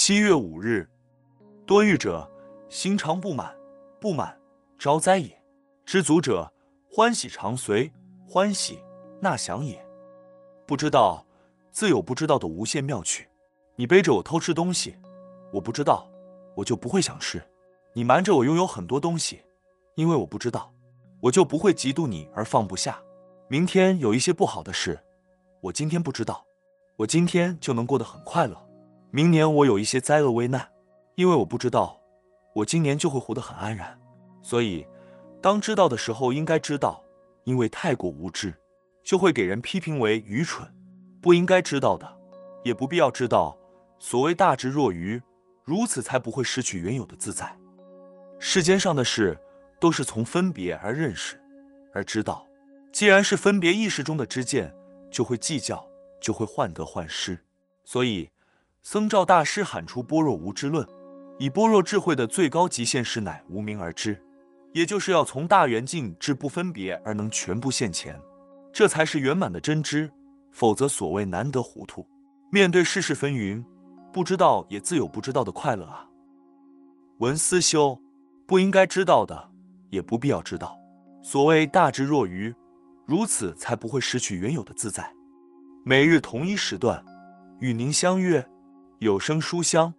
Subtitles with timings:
[0.00, 0.88] 七月五日，
[1.66, 2.30] 多欲者，
[2.68, 3.52] 心常不满，
[4.00, 4.38] 不满，
[4.78, 5.28] 招灾也；
[5.84, 6.50] 知足者，
[6.88, 7.90] 欢喜常随，
[8.24, 8.78] 欢喜，
[9.20, 9.84] 纳祥也。
[10.68, 11.26] 不知道，
[11.72, 13.28] 自有不知道的无限妙趣。
[13.74, 14.94] 你背着我偷吃东西，
[15.52, 16.08] 我不知道，
[16.54, 17.40] 我就不会想吃；
[17.92, 19.42] 你瞒着我拥有很多东西，
[19.96, 20.72] 因为我不知道，
[21.20, 23.02] 我就不会嫉妒你而放不下。
[23.48, 25.00] 明天有一些不好的事，
[25.60, 26.46] 我今天不知道，
[26.94, 28.67] 我今天就能过得很快乐。
[29.10, 30.68] 明年我有一些灾厄危难，
[31.14, 31.98] 因为我不知道，
[32.54, 33.98] 我今年就会活得很安然。
[34.42, 34.86] 所以，
[35.40, 37.02] 当知道的时候应该知道，
[37.44, 38.52] 因为太过无知，
[39.02, 40.68] 就会给人批评为愚蠢。
[41.22, 42.06] 不应该知道的，
[42.62, 43.56] 也不必要知道。
[43.98, 45.20] 所谓大智若愚，
[45.64, 47.56] 如此才不会失去原有的自在。
[48.38, 49.36] 世间上的事，
[49.80, 51.40] 都是从分别而认识，
[51.94, 52.46] 而知道。
[52.92, 54.72] 既然是分别意识中的知见，
[55.10, 55.84] 就会计较，
[56.20, 57.38] 就会患得患失。
[57.84, 58.30] 所以，
[58.82, 60.86] 僧肇大师喊出般若无知论，
[61.38, 64.22] 以般若智慧的最高极限是乃无名而知，
[64.72, 68.18] 也就是要从大圆镜至不分别而能全部现前，
[68.72, 70.10] 这才是圆满的真知。
[70.50, 72.06] 否则，所谓难得糊涂，
[72.50, 73.64] 面对世事纷纭，
[74.12, 76.08] 不知道也自有不知道的快乐啊。
[77.18, 78.00] 闻思修，
[78.46, 79.50] 不应该知道的，
[79.90, 80.78] 也不必要知道。
[81.22, 82.54] 所谓大智若愚。
[83.06, 85.10] 如此才不会失去原有的自在。
[85.82, 87.02] 每日同一时段，
[87.58, 88.46] 与您相约
[88.98, 89.94] 有声书香。